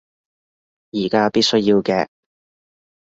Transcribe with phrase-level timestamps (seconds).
[0.93, 2.07] 而家必須要嘅